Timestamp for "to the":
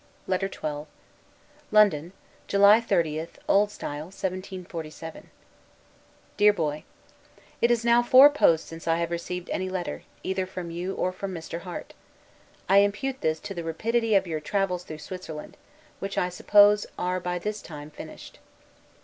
13.41-13.63